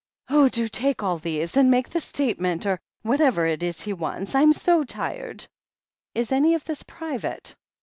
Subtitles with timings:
[0.31, 4.33] "Oh, do take all these, and make the statement or whatever it is he wants.
[4.33, 5.45] Fm so tired!"
[6.15, 7.55] "Is any of this private?"